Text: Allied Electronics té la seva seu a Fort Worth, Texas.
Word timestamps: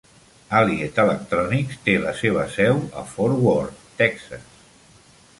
Allied 0.59 0.97
Electronics 1.01 1.75
té 1.89 1.93
la 2.05 2.13
seva 2.21 2.45
seu 2.53 2.81
a 3.01 3.03
Fort 3.11 3.37
Worth, 3.43 3.83
Texas. 4.01 4.49